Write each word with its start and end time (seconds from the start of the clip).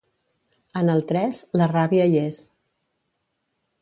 En 0.81 0.87
el 0.93 1.03
tres, 1.11 1.41
la 1.61 1.67
ràbia 1.73 2.09
hi 2.15 2.19
és. 2.23 2.41